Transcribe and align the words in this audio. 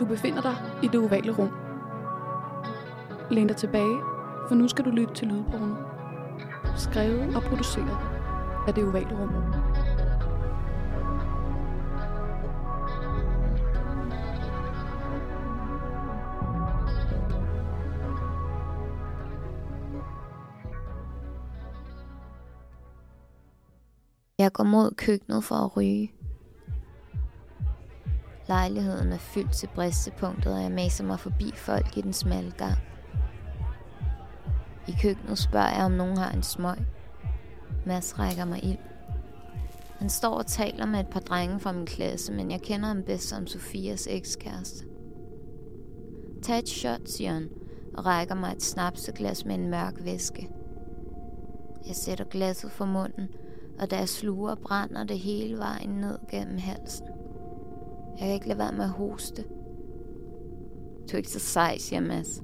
Du 0.00 0.04
befinder 0.06 0.42
dig 0.42 0.56
i 0.82 0.86
det 0.86 1.00
ovale 1.00 1.32
rum. 1.32 1.50
Læn 3.30 3.46
dig 3.46 3.56
tilbage, 3.56 4.00
for 4.48 4.54
nu 4.54 4.68
skal 4.68 4.84
du 4.84 4.90
lytte 4.90 5.14
til 5.14 5.28
lydporno. 5.28 5.74
Skrevet 6.76 7.36
og 7.36 7.42
produceret 7.42 7.98
af 8.68 8.74
det 8.74 8.84
ovale 8.84 9.20
rum. 9.20 9.30
Jeg 24.38 24.52
går 24.52 24.64
mod 24.64 24.94
køkkenet 24.96 25.44
for 25.44 25.54
at 25.54 25.76
ryge. 25.76 26.19
Lejligheden 28.50 29.12
er 29.12 29.18
fyldt 29.18 29.52
til 29.52 29.68
bristepunktet, 29.74 30.54
og 30.54 30.62
jeg 30.62 30.72
maser 30.72 31.04
mig 31.04 31.20
forbi 31.20 31.52
folk 31.56 31.96
i 31.96 32.00
den 32.00 32.12
smalle 32.12 32.50
gang. 32.50 32.78
I 34.88 34.94
køkkenet 35.02 35.38
spørger 35.38 35.74
jeg, 35.74 35.84
om 35.84 35.92
nogen 35.92 36.16
har 36.16 36.30
en 36.30 36.42
smøg. 36.42 36.76
Mads 37.86 38.18
rækker 38.18 38.44
mig 38.44 38.64
ild. 38.64 38.78
Han 39.98 40.10
står 40.10 40.34
og 40.34 40.46
taler 40.46 40.86
med 40.86 41.00
et 41.00 41.06
par 41.06 41.20
drenge 41.20 41.60
fra 41.60 41.72
min 41.72 41.86
klasse, 41.86 42.32
men 42.32 42.50
jeg 42.50 42.60
kender 42.60 42.86
ham 42.86 43.02
bedst 43.02 43.28
som 43.28 43.46
Sofias 43.46 44.08
ekskæreste. 44.10 44.84
Tag 46.42 46.58
et 46.58 46.68
shot, 46.68 47.08
siger 47.08 47.32
han, 47.32 47.48
og 47.94 48.06
rækker 48.06 48.34
mig 48.34 48.52
et 48.52 48.62
snapseglas 48.62 49.44
med 49.44 49.54
en 49.54 49.70
mørk 49.70 49.94
væske. 50.04 50.48
Jeg 51.86 51.96
sætter 51.96 52.24
glasset 52.24 52.70
for 52.70 52.84
munden, 52.84 53.28
og 53.78 53.90
da 53.90 53.96
jeg 53.96 54.08
sluger, 54.08 54.54
brænder 54.54 55.04
det 55.04 55.18
hele 55.18 55.58
vejen 55.58 55.90
ned 55.90 56.18
gennem 56.30 56.58
halsen. 56.58 57.09
Jeg 58.20 58.26
kan 58.26 58.34
ikke 58.34 58.48
lade 58.48 58.58
være 58.58 58.72
med 58.72 58.84
at 58.84 58.90
hoste. 58.90 59.42
Du 61.02 61.12
er 61.12 61.16
ikke 61.16 61.30
så 61.30 61.38
sej, 61.38 61.78
siger 61.78 62.00
Mads. 62.00 62.42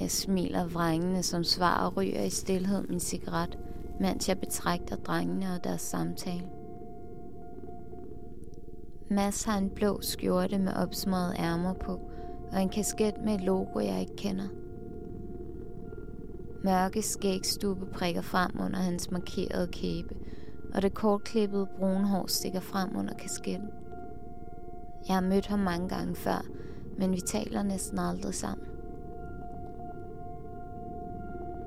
Jeg 0.00 0.10
smiler 0.10 0.66
vrængende 0.66 1.22
som 1.22 1.44
svar 1.44 1.86
og 1.86 1.96
ryger 1.96 2.22
i 2.22 2.30
stillhed 2.30 2.82
min 2.88 3.00
cigaret, 3.00 3.58
mens 4.00 4.28
jeg 4.28 4.38
betragter 4.38 4.96
drengene 4.96 5.46
og 5.56 5.64
deres 5.64 5.80
samtale. 5.80 6.48
Mads 9.10 9.44
har 9.44 9.58
en 9.58 9.70
blå 9.70 10.00
skjorte 10.00 10.58
med 10.58 10.72
opsmøget 10.72 11.36
ærmer 11.38 11.72
på, 11.72 12.00
og 12.52 12.62
en 12.62 12.68
kasket 12.68 13.14
med 13.24 13.34
et 13.34 13.40
logo, 13.40 13.80
jeg 13.80 14.00
ikke 14.00 14.16
kender. 14.16 14.48
Mørke 16.64 17.02
skægstube 17.02 17.86
prikker 17.86 18.22
frem 18.22 18.50
under 18.60 18.78
hans 18.78 19.10
markerede 19.10 19.66
kæbe, 19.66 20.14
og 20.74 20.82
det 20.82 20.94
kortklippede 20.94 21.66
brune 21.78 22.06
hår 22.06 22.26
stikker 22.26 22.60
frem 22.60 22.96
under 22.96 23.14
kasketten. 23.14 23.68
Jeg 25.08 25.16
har 25.16 25.20
mødt 25.20 25.46
ham 25.46 25.58
mange 25.58 25.88
gange 25.88 26.14
før, 26.14 26.46
men 26.98 27.12
vi 27.12 27.20
taler 27.20 27.62
næsten 27.62 27.98
aldrig 27.98 28.34
sammen. 28.34 28.66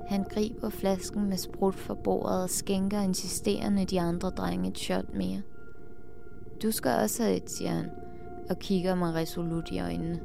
Han 0.06 0.22
griber 0.22 0.68
flasken 0.68 1.28
med 1.28 1.36
sprut 1.36 1.74
for 1.74 1.94
bordet 1.94 2.42
og 2.42 2.50
skænker 2.50 3.00
insisterende 3.00 3.84
de 3.84 4.00
andre 4.00 4.30
drenge 4.30 4.68
et 4.68 4.78
shot 4.78 5.14
mere. 5.14 5.42
Du 6.62 6.70
skal 6.70 6.90
også 7.02 7.22
have 7.22 7.36
et, 7.36 7.50
siger 7.50 7.70
han, 7.70 7.90
og 8.50 8.58
kigger 8.58 8.94
mig 8.94 9.14
resolut 9.14 9.70
i 9.70 9.80
øjnene. 9.80 10.20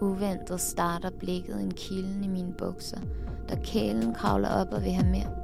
Uventet 0.00 0.60
starter 0.60 1.10
blikket 1.10 1.60
en 1.60 1.70
kilden 1.70 2.24
i 2.24 2.28
mine 2.28 2.52
bukser, 2.52 3.00
da 3.48 3.56
kælen 3.64 4.14
kravler 4.14 4.48
op 4.48 4.72
og 4.72 4.82
vil 4.82 4.92
have 4.92 5.10
mere. 5.10 5.43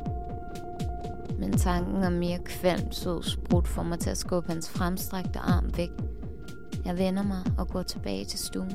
Tanken 1.61 2.05
om 2.05 2.13
mere 2.13 2.39
kvalm 2.39 2.93
sød 2.93 3.23
sprut 3.23 3.69
får 3.69 3.83
mig 3.83 3.99
til 3.99 4.11
at 4.11 4.19
skubbe 4.19 4.49
hans 4.49 4.71
fremstrakte 4.71 5.39
arm 5.39 5.71
væk. 5.77 5.91
Jeg 6.85 6.99
vender 6.99 7.23
mig 7.23 7.39
og 7.59 7.69
går 7.69 7.83
tilbage 7.83 8.25
til 8.25 8.39
stuen. 8.39 8.73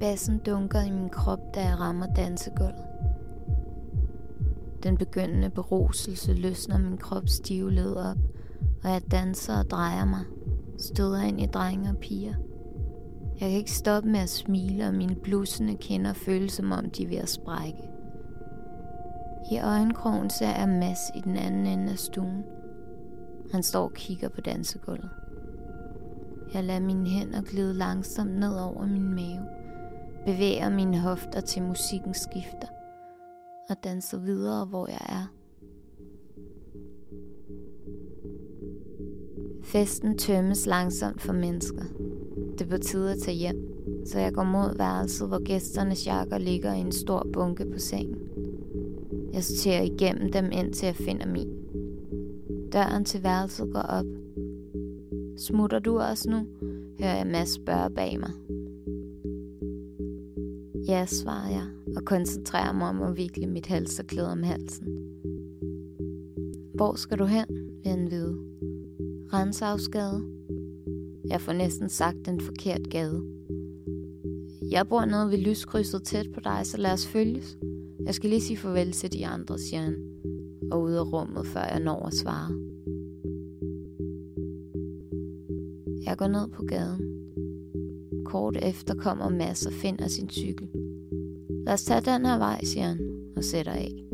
Bassen 0.00 0.38
dunker 0.38 0.80
i 0.80 0.90
min 0.90 1.08
krop, 1.08 1.54
da 1.54 1.60
jeg 1.60 1.80
rammer 1.80 2.06
dansegulvet. 2.14 2.84
Den 4.82 4.96
begyndende 4.96 5.50
beruselse 5.50 6.34
løsner 6.34 6.78
min 6.78 6.96
krops 6.96 7.32
stive 7.32 7.72
led 7.72 7.96
op, 7.96 8.16
og 8.84 8.90
jeg 8.90 9.02
danser 9.10 9.58
og 9.58 9.70
drejer 9.70 10.04
mig, 10.04 10.24
støder 10.78 11.22
ind 11.22 11.40
i 11.40 11.46
drenge 11.46 11.90
og 11.90 11.96
piger. 11.96 12.34
Jeg 13.40 13.48
kan 13.48 13.58
ikke 13.58 13.70
stoppe 13.70 14.08
med 14.08 14.20
at 14.20 14.28
smile, 14.28 14.86
og 14.86 14.94
mine 14.94 15.14
blussende 15.14 15.76
kinder 15.76 16.12
føles 16.12 16.52
som 16.52 16.72
om 16.72 16.90
de 16.90 17.02
er 17.02 17.08
ved 17.08 17.16
at 17.16 17.28
sprække. 17.28 17.90
I 19.52 19.58
øjenkrogen 19.58 20.30
ser 20.30 20.58
jeg 20.58 20.68
Mads 20.68 20.98
i 21.16 21.20
den 21.20 21.36
anden 21.36 21.66
ende 21.66 21.92
af 21.92 21.98
stuen. 21.98 22.44
Han 23.52 23.62
står 23.62 23.84
og 23.84 23.92
kigger 23.92 24.28
på 24.28 24.40
dansegulvet. 24.40 25.10
Jeg 26.54 26.64
lader 26.64 26.80
mine 26.80 27.08
hænder 27.08 27.42
glide 27.42 27.74
langsomt 27.74 28.38
ned 28.38 28.56
over 28.56 28.86
min 28.86 29.14
mave, 29.14 29.46
bevæger 30.26 30.70
mine 30.70 30.98
hofter 30.98 31.40
til 31.40 31.62
musikken 31.62 32.14
skifter 32.14 32.66
og 33.70 33.76
danser 33.84 34.18
videre, 34.18 34.64
hvor 34.64 34.86
jeg 34.86 35.06
er. 35.08 35.32
Festen 39.62 40.18
tømmes 40.18 40.66
langsomt 40.66 41.22
for 41.22 41.32
mennesker. 41.32 41.82
Det 42.58 42.60
er 42.60 42.70
på 42.70 42.78
tide 42.78 43.12
at 43.12 43.18
tage 43.18 43.36
hjem, 43.36 43.56
så 44.06 44.18
jeg 44.18 44.32
går 44.32 44.44
mod 44.44 44.76
værelset, 44.76 45.28
hvor 45.28 45.44
gæsternes 45.44 46.06
jakker 46.06 46.38
ligger 46.38 46.74
i 46.74 46.80
en 46.80 46.92
stor 46.92 47.26
bunke 47.32 47.66
på 47.72 47.78
sengen. 47.78 48.18
Jeg 49.32 49.44
sorterer 49.44 49.82
igennem 49.82 50.32
dem, 50.32 50.50
indtil 50.52 50.86
jeg 50.86 50.96
finder 50.96 51.26
min. 51.26 51.48
Døren 52.72 53.04
til 53.04 53.22
værelset 53.22 53.72
går 53.72 53.80
op. 53.80 54.06
Smutter 55.38 55.78
du 55.78 55.98
også 55.98 56.30
nu? 56.30 56.46
hører 57.00 57.16
jeg 57.16 57.26
Mads 57.26 57.54
spørge 57.54 57.90
bag 57.90 58.20
mig. 58.20 58.49
Ja, 60.90 61.06
svarer 61.06 61.50
jeg, 61.50 61.66
og 61.96 62.04
koncentrerer 62.04 62.72
mig 62.72 62.88
om 62.88 63.02
at 63.02 63.16
vikle 63.16 63.46
mit 63.46 63.66
halserklæde 63.66 64.32
om 64.32 64.42
halsen. 64.42 64.86
Hvor 66.74 66.94
skal 66.94 67.18
du 67.18 67.24
hen, 67.24 67.46
vil 67.82 67.90
han 67.90 68.10
vide. 68.10 68.38
Rensavsgade. 69.32 70.22
Jeg 71.24 71.40
får 71.40 71.52
næsten 71.52 71.88
sagt 71.88 72.16
den 72.26 72.40
forkert 72.40 72.90
gade. 72.90 73.22
Jeg 74.70 74.88
bor 74.88 75.04
nede 75.04 75.30
ved 75.30 75.38
lyskrydset 75.38 76.02
tæt 76.02 76.26
på 76.34 76.40
dig, 76.40 76.60
så 76.66 76.76
lad 76.76 76.92
os 76.92 77.06
følges. 77.06 77.58
Jeg 78.06 78.14
skal 78.14 78.30
lige 78.30 78.42
sige 78.42 78.56
farvel 78.56 78.92
til 78.92 79.12
de 79.12 79.26
andre, 79.26 79.58
siger 79.58 79.80
han, 79.80 79.96
og 80.72 80.82
ud 80.82 80.92
af 80.92 81.12
rummet, 81.12 81.46
før 81.46 81.64
jeg 81.64 81.80
når 81.80 82.06
at 82.06 82.14
svare. 82.14 82.54
Jeg 86.04 86.16
går 86.18 86.28
ned 86.28 86.48
på 86.48 86.62
gaden. 86.62 87.16
Kort 88.24 88.56
efter 88.62 88.94
kommer 88.94 89.28
Mads 89.28 89.66
og 89.66 89.72
finder 89.72 90.08
sin 90.08 90.30
cykel. 90.30 90.79
Lad 91.66 91.74
os 91.74 91.84
tage 91.84 92.00
den 92.00 92.26
her 92.26 92.38
vej, 92.38 92.64
siger 92.64 92.86
han, 92.86 92.98
og 93.36 93.44
sætter 93.44 93.72
af. 93.72 94.04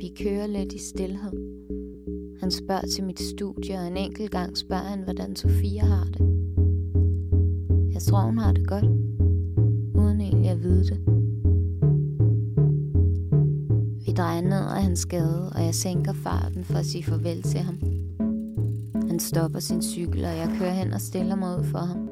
Vi 0.00 0.12
kører 0.24 0.46
lidt 0.46 0.72
i 0.72 0.78
stillhed. 0.78 1.32
Han 2.40 2.50
spørger 2.50 2.86
til 2.86 3.04
mit 3.04 3.20
studie, 3.20 3.78
og 3.78 3.86
en 3.86 3.96
enkelt 3.96 4.30
gang 4.30 4.56
spørger 4.56 4.82
han, 4.82 5.02
hvordan 5.02 5.36
Sofia 5.36 5.84
har 5.84 6.04
det. 6.04 6.20
Jeg 7.92 8.02
tror, 8.02 8.20
hun 8.20 8.38
har 8.38 8.52
det 8.52 8.68
godt, 8.68 8.84
uden 9.94 10.20
egentlig 10.20 10.50
at 10.50 10.62
vide 10.62 10.84
det. 10.84 10.98
Vi 14.06 14.12
drejer 14.12 14.40
ned 14.40 14.66
ad 14.76 14.82
hans 14.82 15.06
gade, 15.06 15.50
og 15.54 15.64
jeg 15.64 15.74
sænker 15.74 16.12
farten 16.12 16.64
for 16.64 16.74
at 16.74 16.86
sige 16.86 17.04
farvel 17.04 17.42
til 17.42 17.60
ham. 17.60 17.78
Han 19.08 19.18
stopper 19.18 19.60
sin 19.60 19.82
cykel, 19.82 20.24
og 20.24 20.36
jeg 20.36 20.54
kører 20.58 20.72
hen 20.72 20.92
og 20.92 21.00
stiller 21.00 21.34
mig 21.34 21.58
ud 21.58 21.64
for 21.64 21.78
ham. 21.78 22.08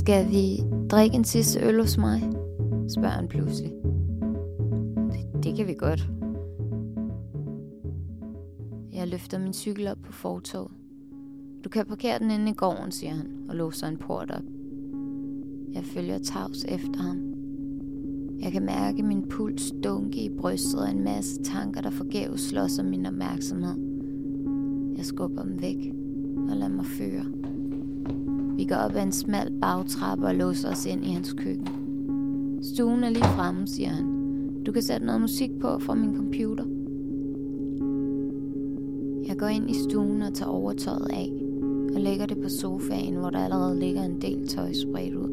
Skal 0.00 0.30
vi 0.30 0.62
drikke 0.90 1.16
en 1.16 1.24
sidste 1.24 1.60
øl 1.60 1.80
hos 1.80 1.98
mig? 1.98 2.20
spørger 2.88 3.08
han 3.08 3.28
pludselig. 3.28 3.72
Det, 5.12 5.44
det 5.44 5.56
kan 5.56 5.66
vi 5.66 5.74
godt. 5.74 6.10
Jeg 8.92 9.08
løfter 9.08 9.38
min 9.38 9.52
cykel 9.52 9.88
op 9.88 9.96
på 10.02 10.12
fortoget. 10.12 10.70
Du 11.64 11.68
kan 11.68 11.86
parkere 11.86 12.18
den 12.18 12.30
inde 12.30 12.50
i 12.50 12.54
gården, 12.54 12.92
siger 12.92 13.12
han, 13.12 13.26
og 13.48 13.56
låser 13.56 13.86
en 13.86 13.96
port 13.96 14.30
op. 14.30 14.42
Jeg 15.72 15.84
følger 15.84 16.18
tavs 16.18 16.64
efter 16.64 17.02
ham. 17.02 17.18
Jeg 18.40 18.52
kan 18.52 18.62
mærke 18.62 19.02
min 19.02 19.28
puls 19.28 19.72
dunke 19.84 20.24
i 20.24 20.30
brystet 20.38 20.80
og 20.80 20.90
en 20.90 21.04
masse 21.04 21.42
tanker, 21.42 21.80
der 21.80 21.90
forgæves 21.90 22.40
slås 22.40 22.78
om 22.78 22.86
min 22.86 23.06
opmærksomhed. 23.06 23.76
Jeg 24.96 25.06
skubber 25.06 25.42
dem 25.42 25.62
væk 25.62 25.92
og 26.50 26.56
lader 26.56 26.72
mig 26.72 26.86
føre. 26.86 27.49
Vi 28.60 28.64
går 28.64 28.76
op 28.76 28.96
ad 28.96 29.02
en 29.02 29.12
smal 29.12 29.52
bagtrappe 29.60 30.26
og 30.26 30.34
låser 30.34 30.70
os 30.70 30.86
ind 30.86 31.04
i 31.04 31.10
hans 31.10 31.32
køkken. 31.32 31.68
Stuen 32.62 33.04
er 33.04 33.10
lige 33.10 33.24
fremme, 33.24 33.66
siger 33.66 33.88
han. 33.88 34.04
Du 34.66 34.72
kan 34.72 34.82
sætte 34.82 35.06
noget 35.06 35.20
musik 35.20 35.50
på 35.60 35.78
fra 35.78 35.94
min 35.94 36.16
computer. 36.16 36.64
Jeg 39.28 39.36
går 39.38 39.46
ind 39.46 39.70
i 39.70 39.74
stuen 39.74 40.22
og 40.22 40.34
tager 40.34 40.50
overtøjet 40.50 41.10
af 41.10 41.32
og 41.94 42.00
lægger 42.00 42.26
det 42.26 42.38
på 42.42 42.48
sofaen, 42.48 43.14
hvor 43.14 43.30
der 43.30 43.38
allerede 43.38 43.80
ligger 43.80 44.02
en 44.02 44.20
del 44.20 44.48
tøj 44.48 44.72
spredt 44.72 45.14
ud. 45.14 45.30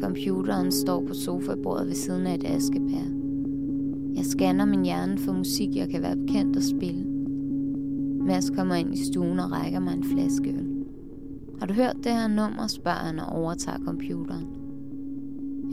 Computeren 0.00 0.72
står 0.72 1.04
på 1.06 1.14
sofabordet 1.14 1.86
ved 1.86 1.94
siden 1.94 2.26
af 2.26 2.34
et 2.34 2.44
askebær. 2.44 3.06
Jeg 4.16 4.24
scanner 4.24 4.64
min 4.64 4.84
hjerne 4.84 5.18
for 5.18 5.32
musik, 5.32 5.76
jeg 5.76 5.88
kan 5.88 6.02
være 6.02 6.16
bekendt 6.16 6.56
at 6.56 6.64
spille. 6.64 7.04
Mads 8.26 8.50
kommer 8.50 8.74
ind 8.74 8.94
i 8.94 9.04
stuen 9.04 9.38
og 9.38 9.52
rækker 9.52 9.80
mig 9.80 9.94
en 9.94 10.04
flaske 10.04 10.50
øl. 10.50 10.73
Har 11.60 11.66
du 11.66 11.74
hørt 11.74 11.96
det 12.04 12.12
her 12.12 12.28
nummer, 12.28 12.66
spørger 12.66 12.98
han 12.98 13.18
og 13.18 13.26
overtager 13.26 13.78
computeren. 13.78 14.46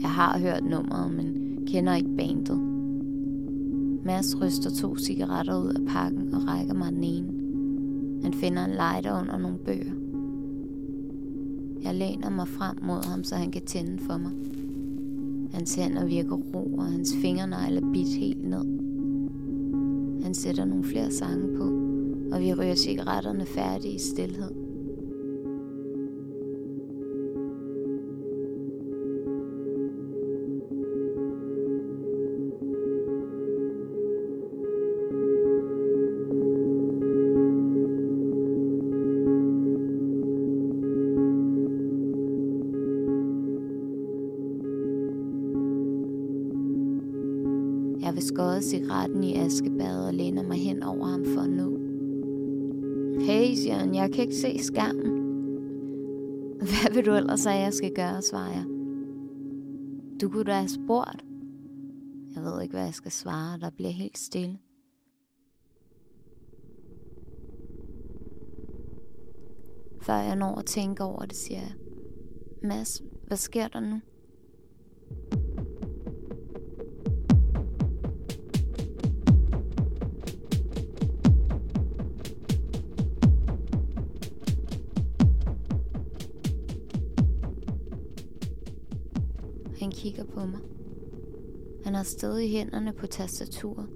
Jeg 0.00 0.10
har 0.10 0.38
hørt 0.38 0.64
nummeret, 0.64 1.14
men 1.14 1.58
kender 1.66 1.94
ikke 1.94 2.16
bandet. 2.16 2.60
Mads 4.04 4.40
ryster 4.40 4.70
to 4.70 4.96
cigaretter 4.96 5.58
ud 5.58 5.68
af 5.68 5.86
pakken 5.86 6.34
og 6.34 6.48
rækker 6.48 6.74
mig 6.74 6.92
den 6.92 7.04
ene. 7.04 7.32
Han 8.22 8.34
finder 8.34 8.64
en 8.64 8.70
lighter 8.70 9.20
under 9.20 9.38
nogle 9.38 9.58
bøger. 9.58 9.92
Jeg 11.82 11.94
læner 11.94 12.30
mig 12.30 12.48
frem 12.48 12.76
mod 12.82 13.04
ham, 13.04 13.24
så 13.24 13.36
han 13.36 13.50
kan 13.50 13.62
tænde 13.62 13.98
for 13.98 14.16
mig. 14.16 14.32
Hans 15.52 15.74
hænder 15.74 16.06
virker 16.06 16.36
ro, 16.36 16.74
og 16.78 16.84
hans 16.84 17.14
fingernegle 17.22 17.76
er 17.76 17.92
bit 17.92 18.08
helt 18.08 18.48
ned. 18.48 18.64
Han 20.22 20.34
sætter 20.34 20.64
nogle 20.64 20.84
flere 20.84 21.10
sange 21.10 21.56
på, 21.56 21.64
og 22.34 22.40
vi 22.40 22.54
ryger 22.54 22.74
cigaretterne 22.74 23.46
færdige 23.46 23.94
i 23.94 23.98
stillhed. 23.98 24.61
Jeg 48.02 48.14
vil 48.14 48.22
skåde 48.22 48.62
cigaretten 48.62 49.24
i 49.24 49.36
askebæret 49.36 50.06
og 50.06 50.14
læner 50.14 50.42
mig 50.42 50.58
hen 50.58 50.82
over 50.82 51.06
ham 51.06 51.24
for 51.24 51.46
nu. 51.46 51.78
Hey, 53.20 53.54
siger 53.54 53.74
han, 53.74 53.94
jeg 53.94 54.12
kan 54.12 54.24
ikke 54.24 54.36
se 54.36 54.58
skærmen. 54.58 55.22
Hvad 56.58 56.94
vil 56.94 57.06
du 57.06 57.14
ellers 57.14 57.44
have, 57.44 57.60
jeg 57.60 57.72
skal 57.72 57.94
gøre, 57.94 58.22
svarer 58.22 58.52
jeg. 58.52 58.64
Du 60.20 60.28
kunne 60.28 60.44
da 60.44 60.52
have 60.52 60.68
spurgt. 60.68 61.24
Jeg 62.34 62.42
ved 62.42 62.62
ikke, 62.62 62.74
hvad 62.74 62.84
jeg 62.84 62.94
skal 62.94 63.10
svare, 63.10 63.58
der 63.58 63.70
bliver 63.70 63.90
helt 63.90 64.18
stille. 64.18 64.58
Før 70.00 70.16
jeg 70.16 70.36
når 70.36 70.54
at 70.54 70.66
tænke 70.66 71.04
over 71.04 71.24
det, 71.24 71.36
siger 71.36 71.60
jeg. 71.60 71.74
Mads, 72.62 73.02
hvad 73.26 73.36
sker 73.36 73.68
der 73.68 73.80
nu? 73.80 74.00
Kigger 90.02 90.24
på 90.24 90.40
mig. 90.46 90.60
Han 91.84 91.94
har 91.94 92.02
stadig 92.02 92.50
hænderne 92.50 92.92
på 92.92 93.06
tastaturet. 93.06 93.88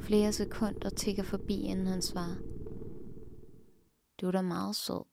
Flere 0.00 0.32
sekunder 0.32 0.88
tigger 0.88 1.22
forbi, 1.22 1.60
inden 1.60 1.86
han 1.86 2.02
svarer. 2.02 2.36
Du 4.20 4.26
er 4.26 4.30
da 4.30 4.42
meget 4.42 4.76
sød. 4.76 5.04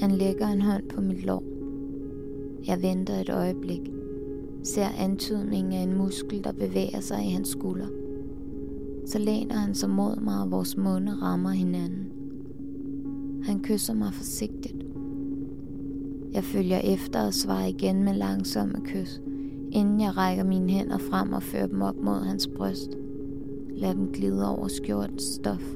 Han 0.00 0.10
lægger 0.10 0.46
en 0.46 0.62
hånd 0.62 0.88
på 0.88 1.00
mit 1.00 1.24
lår. 1.24 1.42
Jeg 2.66 2.82
venter 2.82 3.14
et 3.14 3.30
øjeblik. 3.30 3.80
Ser 4.64 4.88
antydningen 4.98 5.72
af 5.72 5.82
en 5.82 5.98
muskel, 5.98 6.44
der 6.44 6.52
bevæger 6.52 7.00
sig 7.00 7.26
i 7.26 7.30
hans 7.30 7.48
skulder. 7.48 7.88
Så 9.06 9.18
læner 9.18 9.56
han 9.56 9.74
sig 9.74 9.90
mod 9.90 10.20
mig, 10.20 10.42
og 10.42 10.50
vores 10.50 10.76
munde 10.76 11.12
rammer 11.12 11.50
hinanden. 11.50 12.09
Han 13.44 13.62
kysser 13.62 13.94
mig 13.94 14.14
forsigtigt. 14.14 14.76
Jeg 16.32 16.44
følger 16.44 16.78
efter 16.78 17.26
og 17.26 17.34
svarer 17.34 17.66
igen 17.66 18.04
med 18.04 18.14
langsomme 18.14 18.80
kys, 18.84 19.20
inden 19.72 20.00
jeg 20.00 20.16
rækker 20.16 20.44
mine 20.44 20.72
hænder 20.72 20.98
frem 20.98 21.32
og 21.32 21.42
fører 21.42 21.66
dem 21.66 21.82
op 21.82 21.96
mod 21.96 22.24
hans 22.24 22.48
bryst. 22.56 22.90
Lad 23.70 23.94
dem 23.94 24.12
glide 24.12 24.56
over 24.56 24.68
skjortens 24.68 25.22
stof. 25.22 25.74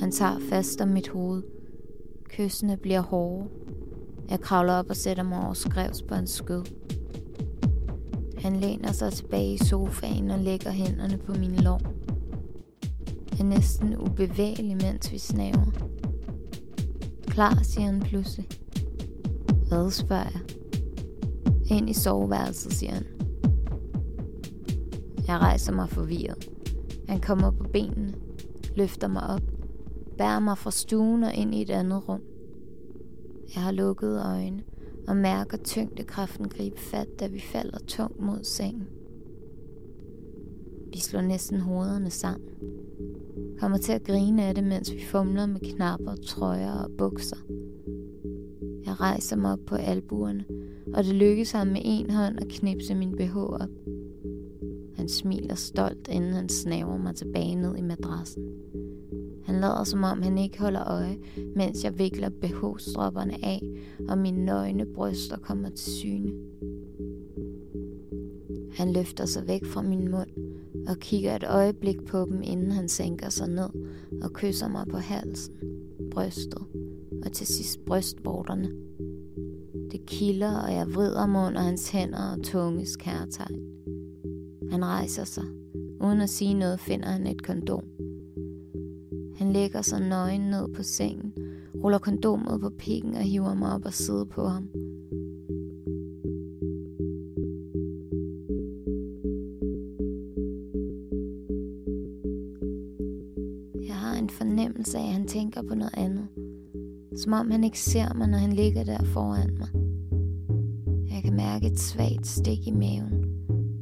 Han 0.00 0.10
tager 0.10 0.38
fast 0.38 0.80
om 0.80 0.88
mit 0.88 1.08
hoved. 1.08 1.42
Kyssene 2.28 2.76
bliver 2.76 3.00
hårde. 3.00 3.48
Jeg 4.30 4.40
kravler 4.40 4.72
op 4.72 4.90
og 4.90 4.96
sætter 4.96 5.22
mig 5.22 5.44
over 5.44 5.54
skrevs 5.54 6.02
på 6.02 6.14
hans 6.14 6.30
skød. 6.30 6.62
Han 8.38 8.56
læner 8.56 8.92
sig 8.92 9.12
tilbage 9.12 9.54
i 9.54 9.58
sofaen 9.58 10.30
og 10.30 10.38
lægger 10.38 10.70
hænderne 10.70 11.18
på 11.18 11.32
min 11.32 11.56
lår. 11.56 11.80
Er 13.40 13.44
næsten 13.44 13.96
ubevægelig, 13.98 14.76
mens 14.76 15.12
vi 15.12 15.18
snaver. 15.18 15.66
Klar, 17.26 17.62
siger 17.62 17.86
han 17.86 18.00
pludselig. 18.00 18.48
Hvad, 19.68 19.90
spørger 19.90 20.22
jeg. 20.34 20.40
Ind 21.76 21.90
i 21.90 21.92
soveværelset, 21.92 22.72
siger 22.72 22.92
han. 22.92 23.06
Jeg 25.26 25.38
rejser 25.38 25.72
mig 25.72 25.88
forvirret. 25.88 26.50
Han 27.08 27.20
kommer 27.20 27.50
på 27.50 27.64
benene, 27.72 28.14
løfter 28.76 29.08
mig 29.08 29.22
op, 29.30 29.42
bærer 30.18 30.40
mig 30.40 30.58
fra 30.58 30.70
stuen 30.70 31.24
og 31.24 31.34
ind 31.34 31.54
i 31.54 31.62
et 31.62 31.70
andet 31.70 32.08
rum. 32.08 32.22
Jeg 33.54 33.62
har 33.62 33.72
lukkede 33.72 34.22
øjne 34.26 34.62
og 35.08 35.16
mærker 35.16 35.56
tyngdekraften 35.56 36.48
gribe 36.48 36.80
fat, 36.80 37.08
da 37.20 37.26
vi 37.26 37.40
falder 37.40 37.78
tungt 37.78 38.20
mod 38.20 38.44
sengen. 38.44 38.86
Vi 40.92 40.98
slår 40.98 41.20
næsten 41.20 41.60
hovederne 41.60 42.10
sammen. 42.10 42.48
Kommer 43.60 43.78
til 43.78 43.92
at 43.92 44.04
grine 44.04 44.44
af 44.44 44.54
det, 44.54 44.64
mens 44.64 44.92
vi 44.92 45.04
fumler 45.04 45.46
med 45.46 45.60
knapper, 45.60 46.14
trøjer 46.14 46.72
og 46.72 46.90
bukser. 46.98 47.36
Jeg 48.86 49.00
rejser 49.00 49.36
mig 49.36 49.52
op 49.52 49.58
på 49.66 49.74
albuerne, 49.74 50.44
og 50.94 51.04
det 51.04 51.14
lykkes 51.14 51.52
ham 51.52 51.66
med 51.66 51.80
en 51.84 52.10
hånd 52.10 52.38
at 52.40 52.48
knipse 52.48 52.94
min 52.94 53.16
BH 53.16 53.36
op. 53.36 53.68
Han 54.96 55.08
smiler 55.08 55.54
stolt, 55.54 56.08
inden 56.08 56.32
han 56.32 56.48
snaver 56.48 56.96
mig 56.96 57.14
tilbage 57.14 57.54
ned 57.54 57.76
i 57.76 57.82
madrassen. 57.82 58.44
Han 59.44 59.60
lader 59.60 59.84
som 59.84 60.04
om 60.04 60.22
han 60.22 60.38
ikke 60.38 60.60
holder 60.60 60.88
øje, 60.88 61.18
mens 61.56 61.84
jeg 61.84 61.98
vikler 61.98 62.28
BH-stropperne 62.28 63.44
af, 63.44 63.62
og 64.08 64.18
mine 64.18 64.44
nøgne 64.44 64.86
bryster 64.86 65.36
kommer 65.36 65.68
til 65.68 65.92
syne. 65.92 66.32
Han 68.72 68.92
løfter 68.92 69.26
sig 69.26 69.48
væk 69.48 69.64
fra 69.64 69.82
min 69.82 70.10
mund 70.10 70.49
og 70.88 70.98
kigger 70.98 71.36
et 71.36 71.44
øjeblik 71.48 72.04
på 72.06 72.24
dem, 72.24 72.42
inden 72.42 72.72
han 72.72 72.88
sænker 72.88 73.28
sig 73.28 73.48
ned 73.48 73.68
og 74.22 74.32
kysser 74.32 74.68
mig 74.68 74.86
på 74.90 74.96
halsen, 74.96 75.54
brystet 76.10 76.62
og 77.24 77.32
til 77.32 77.46
sidst 77.46 77.84
brystvorterne. 77.84 78.68
Det 79.90 80.06
kilder, 80.06 80.58
og 80.58 80.72
jeg 80.72 80.94
vrider 80.94 81.26
mig 81.26 81.46
under 81.46 81.60
hans 81.60 81.90
hænder 81.90 82.36
og 82.36 82.42
tunge 82.42 82.86
skærtegn. 82.86 83.60
Han 84.70 84.84
rejser 84.84 85.24
sig. 85.24 85.44
Uden 86.00 86.20
at 86.20 86.30
sige 86.30 86.54
noget, 86.54 86.80
finder 86.80 87.08
han 87.08 87.26
et 87.26 87.42
kondom. 87.42 87.84
Han 89.36 89.52
lægger 89.52 89.82
sig 89.82 90.08
nøgen 90.08 90.40
ned 90.40 90.68
på 90.74 90.82
sengen, 90.82 91.34
ruller 91.84 91.98
kondomet 91.98 92.60
på 92.60 92.70
pikken 92.78 93.14
og 93.14 93.22
hiver 93.22 93.54
mig 93.54 93.74
op 93.74 93.84
og 93.84 93.94
sidder 93.94 94.24
på 94.24 94.44
ham. 94.44 94.68
Fornemmelse 104.50 104.98
af, 104.98 105.02
at 105.02 105.12
han 105.12 105.26
tænker 105.26 105.62
på 105.62 105.74
noget 105.74 105.94
andet. 105.96 106.28
Som 107.16 107.32
om 107.32 107.50
han 107.50 107.64
ikke 107.64 107.80
ser 107.80 108.14
mig, 108.14 108.28
når 108.28 108.38
han 108.38 108.52
ligger 108.52 108.84
der 108.84 109.04
foran 109.04 109.56
mig. 109.58 109.68
Jeg 111.14 111.22
kan 111.22 111.36
mærke 111.36 111.66
et 111.66 111.78
svagt 111.78 112.26
stik 112.26 112.66
i 112.66 112.70
maven. 112.70 113.24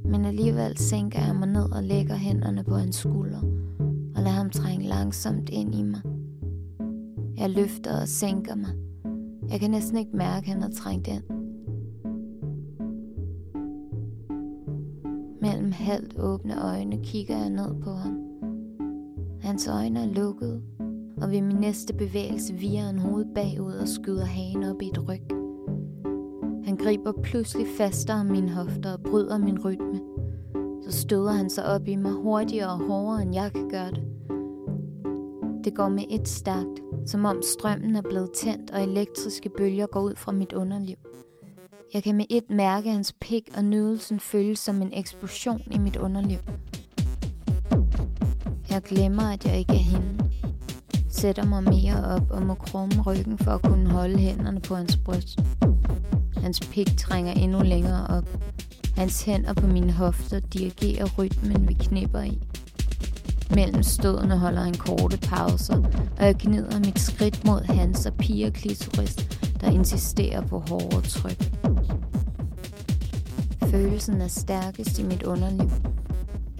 Men 0.04 0.25
alligevel 0.25 0.78
sænker 0.78 1.25
jeg 1.26 1.37
mig 1.37 1.48
ned 1.48 1.72
og 1.72 1.82
lægger 1.82 2.14
hænderne 2.14 2.64
på 2.64 2.75
hans 2.75 2.96
skulder 2.96 3.40
og 4.16 4.22
lader 4.22 4.30
ham 4.30 4.50
trænge 4.50 4.88
langsomt 4.88 5.50
ind 5.50 5.75
i 5.75 5.82
mig. 5.82 6.00
Jeg 7.37 7.50
løfter 7.50 8.00
og 8.00 8.08
sænker 8.08 8.54
mig. 8.54 8.70
Jeg 9.50 9.60
kan 9.60 9.70
næsten 9.70 9.98
ikke 9.98 10.16
mærke, 10.16 10.44
at 10.44 10.52
han 10.52 10.62
har 10.62 10.70
trængt 10.70 11.08
ind. 11.08 11.22
Mellem 15.40 15.72
halvt 15.72 16.18
åbne 16.18 16.64
øjne 16.64 16.98
kigger 17.02 17.38
jeg 17.38 17.50
ned 17.50 17.82
på 17.82 17.90
ham. 17.90 18.27
Hans 19.42 19.68
øjne 19.68 20.00
er 20.00 20.07
lukkede, 20.07 20.62
og 21.23 21.30
ved 21.30 21.42
min 21.42 21.57
næste 21.57 21.95
bevægelse 21.95 22.54
virer 22.54 22.83
han 22.83 22.99
hovedet 22.99 23.35
bagud 23.35 23.73
og 23.73 23.88
skyder 23.88 24.25
hagen 24.25 24.64
op 24.64 24.83
i 24.83 24.88
et 24.88 25.09
ryg. 25.09 25.23
Han 26.64 26.76
griber 26.76 27.12
pludselig 27.23 27.66
fastere 27.76 28.21
om 28.21 28.26
mine 28.26 28.50
hofter 28.50 28.92
og 28.92 29.00
bryder 29.00 29.38
min 29.38 29.64
rytme. 29.64 30.00
Så 30.85 30.92
støder 30.92 31.33
han 31.33 31.50
sig 31.50 31.66
op 31.66 31.88
i 31.88 31.97
mig 31.97 32.12
hurtigere 32.12 32.73
og 32.73 32.78
hårdere, 32.78 33.23
end 33.23 33.35
jeg 33.35 33.52
kan 33.52 33.68
gøre 33.68 33.90
det. 33.90 34.04
Det 35.64 35.75
går 35.75 35.88
med 35.88 36.04
et 36.11 36.28
stærkt, 36.28 36.83
som 37.07 37.25
om 37.25 37.42
strømmen 37.42 37.97
er 37.97 38.02
blevet 38.02 38.30
tændt, 38.33 38.71
og 38.71 38.83
elektriske 38.83 39.49
bølger 39.49 39.87
går 39.87 40.00
ud 40.00 40.14
fra 40.16 40.33
mit 40.33 40.52
underliv. 40.52 40.97
Jeg 41.95 42.02
kan 42.02 42.16
med 42.16 42.25
et 42.30 42.50
mærke 42.50 42.90
hans 42.90 43.14
pik, 43.21 43.50
og 43.57 43.64
nydelsen 43.64 44.21
føles 44.21 44.59
som 44.59 44.83
en 44.83 44.92
eksplosion 44.92 45.62
i 45.71 45.78
mit 45.78 45.97
underliv. 45.97 46.38
Jeg 48.78 48.85
glemmer, 48.85 49.23
at 49.23 49.44
jeg 49.44 49.58
ikke 49.58 49.73
er 49.73 49.78
hende. 49.78 50.30
Sætter 51.08 51.44
mig 51.44 51.62
mere 51.62 52.04
op 52.04 52.30
og 52.30 52.42
må 52.42 52.54
krumme 52.54 53.02
ryggen 53.02 53.38
for 53.38 53.50
at 53.50 53.62
kunne 53.62 53.90
holde 53.90 54.18
hænderne 54.18 54.61
på 54.61 54.75
hans 54.75 54.97
bryst. 54.97 55.40
Hans 56.42 56.61
pik 56.61 56.99
trænger 56.99 57.32
endnu 57.32 57.62
længere 57.62 58.06
op. 58.06 58.25
Hans 58.97 59.23
hænder 59.23 59.52
på 59.52 59.66
mine 59.66 59.92
hofter 59.92 60.40
dirigerer 60.40 61.06
rytmen, 61.18 61.68
vi 61.68 61.75
knipper 61.75 62.20
i. 62.20 62.38
Mellem 63.54 63.82
stødene 63.82 64.38
holder 64.38 64.62
han 64.62 64.75
korte 64.75 65.18
pauser, 65.18 65.82
og 66.18 66.25
jeg 66.26 66.35
gnider 66.38 66.78
mit 66.78 67.00
skridt 67.00 67.44
mod 67.44 67.64
hans 67.64 68.06
og 68.06 68.14
piger 68.14 68.50
klitoris, 68.50 69.14
der 69.61 69.70
insisterer 69.70 70.47
på 70.47 70.58
hårdere 70.68 71.02
tryk. 71.02 71.52
Følelsen 73.70 74.20
er 74.20 74.28
stærkest 74.28 74.99
i 74.99 75.02
mit 75.02 75.23
underliv. 75.23 75.97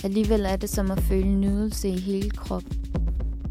Alligevel 0.05 0.45
er 0.45 0.57
det 0.57 0.71
som 0.71 0.91
at 0.91 1.01
føle 1.01 1.35
nydelse 1.35 1.89
i 1.89 1.99
hele 1.99 2.31
kroppen. 2.31 2.79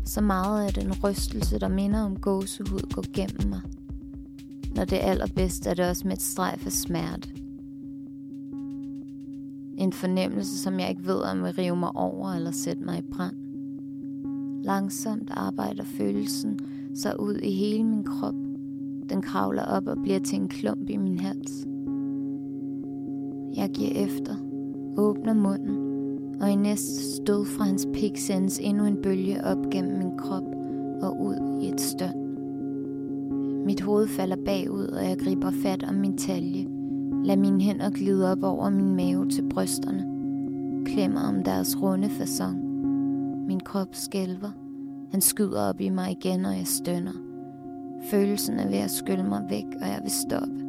Så 0.05 0.21
meget 0.21 0.65
af 0.67 0.73
den 0.73 0.93
rystelse, 1.03 1.59
der 1.59 1.67
minder 1.67 2.01
om 2.01 2.19
gåsehud, 2.19 2.93
går 2.93 3.03
gennem 3.13 3.49
mig. 3.49 3.61
Når 4.75 4.85
det 4.85 5.03
er 5.03 5.07
allerbedst, 5.09 5.67
er 5.67 5.73
det 5.73 5.89
også 5.89 6.07
med 6.07 6.13
et 6.13 6.21
strejf 6.21 6.65
af 6.65 6.71
smerte. 6.71 7.29
En 9.77 9.93
fornemmelse, 9.93 10.57
som 10.57 10.79
jeg 10.79 10.89
ikke 10.89 11.05
ved, 11.05 11.21
om 11.21 11.43
vil 11.43 11.53
rive 11.53 11.75
mig 11.75 11.95
over 11.95 12.29
eller 12.29 12.51
sætte 12.51 12.83
mig 12.83 12.99
i 12.99 13.11
brand. 13.11 13.35
Langsomt 14.63 15.31
arbejder 15.31 15.83
følelsen 15.83 16.59
sig 16.95 17.19
ud 17.19 17.35
i 17.35 17.51
hele 17.51 17.83
min 17.83 18.03
krop. 18.03 18.35
Den 19.09 19.21
kravler 19.21 19.63
op 19.63 19.87
og 19.87 19.97
bliver 20.03 20.19
til 20.19 20.39
en 20.39 20.47
klump 20.47 20.89
i 20.89 20.97
min 20.97 21.19
hals. 21.19 21.65
Jeg 23.55 23.69
giver 23.69 23.91
efter, 23.91 24.35
åbner 24.97 25.33
munden, 25.33 25.86
og 26.41 26.51
i 26.51 26.55
næste 26.55 27.15
stod 27.15 27.45
fra 27.45 27.63
hans 27.63 27.87
pik 27.93 28.17
sendes 28.17 28.59
endnu 28.59 28.85
en 28.85 28.97
bølge 29.03 29.43
op 29.43 29.69
gennem 29.71 29.97
min 29.97 30.17
krop 30.17 30.43
og 31.01 31.21
ud 31.21 31.61
i 31.61 31.69
et 31.69 31.81
støn. 31.81 32.27
Mit 33.65 33.81
hoved 33.81 34.07
falder 34.07 34.37
bagud, 34.45 34.87
og 34.87 35.03
jeg 35.03 35.17
griber 35.19 35.51
fat 35.51 35.83
om 35.83 35.95
min 35.95 36.17
talje. 36.17 36.67
Lad 37.23 37.37
mine 37.37 37.61
hænder 37.61 37.89
glide 37.89 38.31
op 38.31 38.43
over 38.43 38.69
min 38.69 38.95
mave 38.95 39.29
til 39.29 39.49
brysterne. 39.49 40.05
Klemmer 40.85 41.21
om 41.21 41.43
deres 41.43 41.81
runde 41.81 42.09
fason. 42.09 42.55
Min 43.47 43.59
krop 43.59 43.87
skælver. 43.91 44.51
Han 45.11 45.21
skyder 45.21 45.61
op 45.61 45.81
i 45.81 45.89
mig 45.89 46.11
igen, 46.11 46.45
og 46.45 46.57
jeg 46.57 46.67
stønner. 46.67 47.13
Følelsen 48.11 48.59
er 48.59 48.67
ved 48.67 48.77
at 48.77 48.91
skylle 48.91 49.23
mig 49.23 49.45
væk, 49.49 49.65
og 49.81 49.87
jeg 49.87 49.99
vil 50.03 50.11
stoppe. 50.11 50.63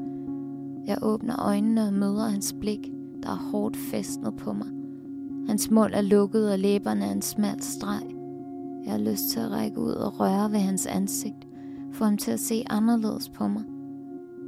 Jeg 0.87 0.99
åbner 1.03 1.47
øjnene 1.47 1.87
og 1.87 1.93
møder 1.93 2.29
hans 2.29 2.55
blik, 2.61 2.93
der 3.23 3.29
er 3.29 3.51
hårdt 3.51 3.77
festnet 3.77 4.37
på 4.37 4.53
mig. 4.53 4.69
Hans 5.49 5.71
mund 5.71 5.95
er 5.95 6.01
lukket, 6.01 6.53
og 6.53 6.59
læberne 6.59 7.05
er 7.05 7.13
en 7.13 7.23
smal 7.23 7.63
streg. 7.63 8.03
Jeg 8.85 8.93
har 8.93 8.99
lyst 8.99 9.29
til 9.31 9.41
at 9.41 9.51
række 9.51 9.79
ud 9.79 9.93
og 9.93 10.21
røre 10.21 10.53
ved 10.53 10.59
hans 10.59 10.87
ansigt, 10.87 11.47
få 11.93 12.05
ham 12.05 12.17
til 12.17 12.31
at 12.31 12.41
se 12.41 12.65
anderledes 12.71 13.29
på 13.29 13.49
mig. 13.49 13.65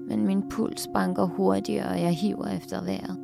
Men 0.08 0.26
min 0.26 0.48
puls 0.48 0.88
banker 0.94 1.24
hurtigere, 1.24 1.88
og 1.88 2.00
jeg 2.00 2.12
hiver 2.12 2.46
efter 2.46 2.84
vejret. 2.84 3.18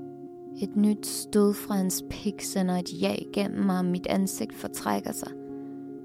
Et 0.60 0.76
nyt 0.76 1.06
stød 1.06 1.54
fra 1.54 1.74
hans 1.74 2.04
pik 2.10 2.42
sender 2.42 2.76
et 2.76 3.02
ja 3.02 3.16
gennem 3.32 3.66
mig, 3.66 3.78
og 3.78 3.84
mit 3.84 4.06
ansigt 4.06 4.54
fortrækker 4.54 5.12
sig. 5.12 5.32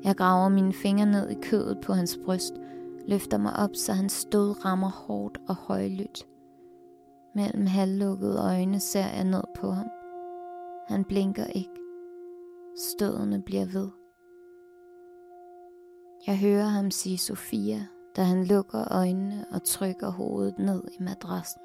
Jeg 0.04 0.16
graver 0.16 0.50
mine 0.50 0.74
fingre 0.74 1.06
ned 1.06 1.30
i 1.30 1.38
kødet 1.42 1.78
på 1.82 1.94
hans 1.94 2.20
bryst, 2.26 2.54
løfter 3.08 3.38
mig 3.38 3.56
op, 3.56 3.76
så 3.76 3.94
hans 3.94 4.14
stød 4.14 4.66
rammer 4.66 4.90
hårdt 4.90 5.38
og 5.48 5.56
højlydt. 5.56 6.26
Mellem 7.36 7.66
halvlukkede 7.66 8.40
øjne 8.42 8.80
ser 8.80 9.08
jeg 9.16 9.24
ned 9.24 9.44
på 9.56 9.72
ham. 9.72 9.88
Han 10.92 11.04
blinker 11.04 11.46
ikke. 11.46 11.80
Stødene 12.78 13.42
bliver 13.42 13.66
ved. 13.66 13.90
Jeg 16.28 16.40
hører 16.40 16.66
ham 16.66 16.92
sige 16.92 17.18
Sofia, 17.18 17.88
da 18.16 18.22
han 18.24 18.44
lukker 18.46 18.94
øjnene 18.94 19.46
og 19.52 19.64
trykker 19.64 20.10
hovedet 20.10 20.60
ned 20.60 20.84
i 21.00 21.04
madrassen. 21.04 21.62